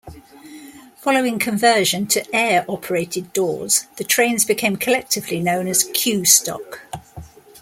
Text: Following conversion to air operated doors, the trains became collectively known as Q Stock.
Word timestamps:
Following 0.97 1.37
conversion 1.37 2.07
to 2.07 2.35
air 2.35 2.65
operated 2.67 3.31
doors, 3.33 3.85
the 3.97 4.03
trains 4.03 4.45
became 4.45 4.77
collectively 4.77 5.39
known 5.39 5.67
as 5.67 5.83
Q 5.93 6.25
Stock. 6.25 6.79